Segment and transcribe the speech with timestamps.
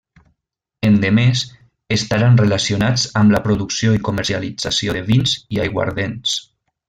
[0.87, 1.43] Endemés,
[1.97, 6.37] estaran relacionats amb la producció i comercialització de vins i aiguardents.